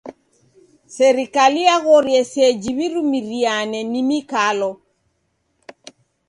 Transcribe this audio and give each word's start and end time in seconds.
Serikali 0.97 1.59
yaghorie 1.69 2.21
seji 2.33 2.69
w'irumiriane 2.77 3.79
ni 3.91 4.01
mikalo. 4.09 4.69